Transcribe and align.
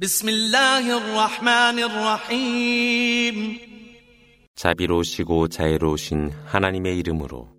بسم 0.00 0.28
الله 0.28 0.96
الرحمن 0.96 1.78
الرحيم 1.78 3.58
자비로우시고 4.56 5.48
자애로우신 5.48 6.32
하나님의 6.46 6.98
이름으로 6.98 7.56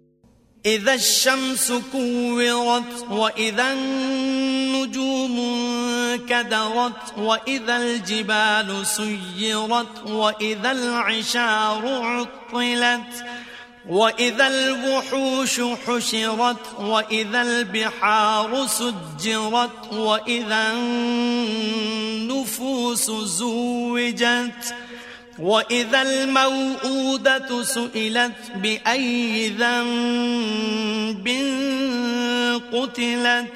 إذا 0.66 0.94
الشمس 0.94 1.72
كورت 1.92 3.06
وإذا 3.10 3.74
النجوم 3.74 5.38
كدرت 6.30 7.18
وإذا 7.18 7.78
الجبال 7.78 8.86
سيرت 8.86 10.10
وإذا 10.10 10.72
العشار 10.72 11.88
عطلت 11.88 13.26
وإذا 13.89 14.47
الوحوش 14.47 15.61
حشرت 15.61 16.81
وإذا 16.81 17.43
البحار 17.43 18.67
سجرت 18.67 19.93
وإذا 19.93 20.73
النفوس 22.33 23.11
زوجت 23.11 24.75
وإذا 25.39 26.03
الموءودة 26.03 27.63
سئلت 27.63 28.53
بأي 28.57 29.49
ذنب 29.49 31.29
قتلت 32.73 33.53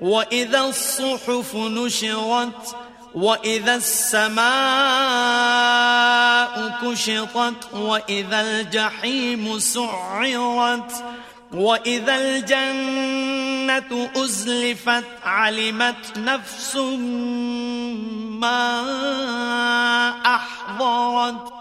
وإذا 0.00 0.60
الصحف 0.60 1.56
نشرت 1.56 2.76
وإذا 3.15 3.75
السماء 5.75 6.53
كشطت 6.81 7.73
وإذا 7.73 8.41
الجحيم 8.41 9.59
سعرت 9.59 10.91
وإذا 11.53 12.15
الجنة 12.15 14.09
أزلفت 14.17 15.05
علمت 15.23 16.17
نفس 16.17 16.75
ما 18.41 18.71
أحضرت 20.35 21.55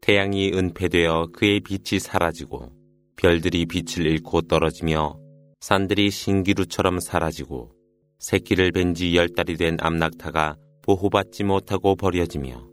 태양이 0.00 0.52
은폐되어 0.54 1.26
그의 1.32 1.58
빛이 1.60 1.98
사라지고 1.98 2.70
별들이 3.16 3.66
빛을 3.66 4.06
잃고 4.06 4.42
떨어지며 4.42 5.18
산들이 5.60 6.10
신기루처럼 6.10 7.00
사라지고 7.00 7.72
새끼를 8.20 8.70
뵌 8.70 8.94
지 8.94 9.16
열 9.16 9.28
달이 9.34 9.56
된 9.56 9.76
암낙타가 9.80 10.56
보호받지 10.91 11.43
못하고 11.43 11.95
버려지며 11.95 12.67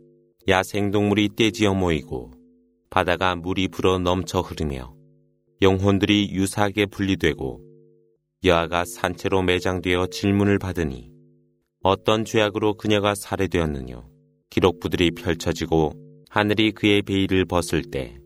야생동물이 0.49 1.31
떼지어 1.37 1.75
모이고 1.75 2.33
바다가 2.91 3.37
물이 3.37 3.69
불어 3.69 3.99
넘쳐 3.99 4.41
흐르며 4.41 4.95
영혼들이 5.63 6.31
유사하게 6.33 6.87
분리되고 6.87 7.61
여아가 8.45 8.85
산채로 8.85 9.43
매장되어 9.43 10.07
질문을 10.09 10.59
받으니 10.59 11.13
어떤 11.83 12.25
죄악으로 12.25 12.75
그녀가 12.75 13.15
살해되었느냐 13.15 14.03
기록부들이 14.51 15.13
펼쳐지고 15.13 15.93
하늘이 16.29 16.73
그의 16.73 17.03
베일을 17.03 17.45
벗을 17.45 17.83
때 17.83 18.19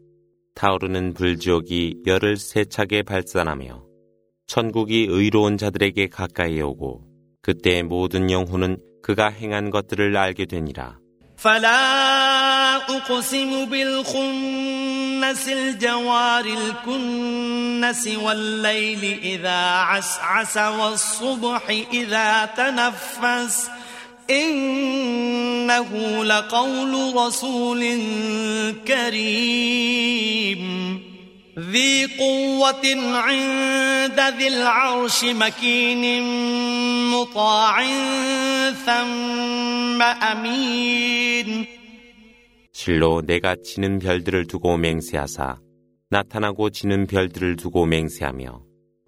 타오르는 0.55 1.15
불지옥이 1.15 2.03
열을 2.07 2.37
세차게 2.37 3.03
발산하며 3.03 3.85
천국이 4.47 5.07
의로운 5.09 5.59
자들에게 5.59 6.09
가까이 6.09 6.61
오고 6.61 7.03
그때 7.43 7.83
모든 7.83 8.31
영혼은 8.31 8.79
그가 9.04 9.30
행한 9.30 9.70
것들을 9.70 10.16
알게 10.16 10.46
되니라. 10.46 10.98
فلا 11.38 12.78
أقسم 12.78 13.66
بالخنس 13.66 15.48
الجوار 15.48 16.46
الكنس 16.46 18.08
والليل 18.08 19.20
إذا 19.24 19.62
عسعس 19.90 20.58
والصبح 20.58 21.70
إذا 21.94 22.46
تنفس 22.58 23.70
إنه 24.30 25.90
لقول 26.24 27.16
رسول 27.16 28.02
كريم 28.88 30.68
ذي 31.60 32.06
قوة 32.06 32.86
عند 33.14 34.20
ذي 34.38 34.48
العرش 34.48 35.26
مكين 35.26 36.24
مطاع 37.12 37.84
ثم 38.86 40.02
أمين 40.02 41.68
실로 42.74 43.22
내가 43.26 43.56
지는 43.64 43.98
별들을 43.98 44.46
두고 44.46 44.78
맹세하사 44.78 45.58
나타나고 46.12 46.70
지는 46.70 47.08
별들을 47.08 47.56
두고 47.56 47.88
맹세하며 47.88 48.62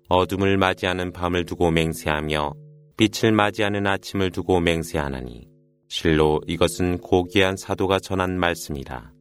어둠을 0.09 0.57
맞이하는 0.57 1.13
밤을 1.13 1.45
두고 1.45 1.69
맹세하며 1.69 2.53
빛을 2.97 3.31
맞이하는 3.31 3.85
아침을 3.85 4.31
두고 4.31 4.59
맹세하나니 4.59 5.47
실로 5.87 6.41
이것은 6.47 6.97
고귀한 6.97 7.57
사도가 7.57 7.99
전한 7.99 8.39
말씀이라. 8.39 9.11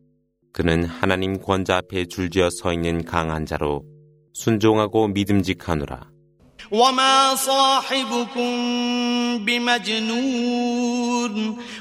그는 0.53 0.85
하나님 0.85 1.41
권자 1.41 1.77
앞에 1.77 2.07
줄지어 2.07 2.51
서 2.51 2.73
있는 2.73 3.05
강한 3.05 3.47
자로 3.47 3.85
순종하고 4.35 5.09
믿음직하노라. 5.09 6.19
وما 6.71 7.35
صاحبكم 7.35 8.51
بمجنون 9.45 11.35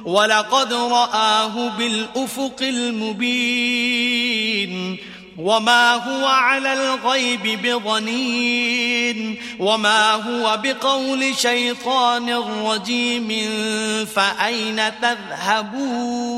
ولقد 0.05 0.73
رآه 0.73 1.77
بالأفق 1.77 2.61
المبين 2.61 4.17
وما 5.37 5.93
هو 5.93 6.25
على 6.25 6.73
الغيب 6.73 7.61
بضنين 7.61 9.37
وما 9.59 10.13
هو 10.13 10.59
بقول 10.63 11.35
شيطان 11.35 12.29
رجيم 12.65 13.27
فأين 14.05 14.81
تذهبون 15.01 16.37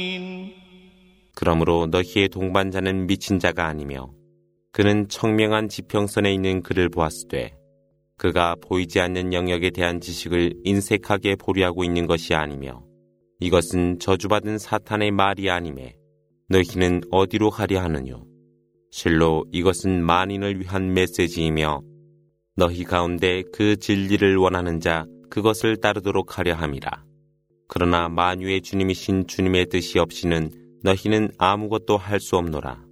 그러므로 1.41 1.87
너희의 1.87 2.29
동반자는 2.29 3.07
미친 3.07 3.39
자가 3.39 3.65
아니며 3.65 4.13
그는 4.71 5.07
청명한 5.07 5.69
지평선에 5.69 6.31
있는 6.31 6.61
그를 6.61 6.87
보았으되 6.87 7.57
그가 8.15 8.55
보이지 8.61 8.99
않는 8.99 9.33
영역에 9.33 9.71
대한 9.71 9.99
지식을 9.99 10.53
인색하게 10.63 11.37
보류하고 11.37 11.83
있는 11.83 12.05
것이 12.05 12.35
아니며 12.35 12.83
이것은 13.39 13.97
저주받은 13.97 14.59
사탄의 14.59 15.09
말이 15.09 15.49
아니매 15.49 15.95
너희는 16.49 17.01
어디로 17.09 17.49
가려 17.49 17.81
하느뇨? 17.81 18.23
실로 18.91 19.43
이것은 19.51 20.05
만인을 20.05 20.59
위한 20.59 20.93
메시지이며 20.93 21.81
너희 22.55 22.83
가운데 22.83 23.41
그 23.51 23.77
진리를 23.77 24.37
원하는 24.37 24.79
자 24.79 25.07
그것을 25.31 25.77
따르도록 25.77 26.37
하려 26.37 26.53
함이라. 26.53 27.03
그러나 27.67 28.09
만유의 28.09 28.61
주님이신 28.61 29.25
주님의 29.25 29.69
뜻이 29.69 29.97
없이는 29.97 30.60
너희는 30.83 31.31
아무것도 31.37 31.97
할 31.97 32.19
수 32.19 32.37
없노라. 32.37 32.90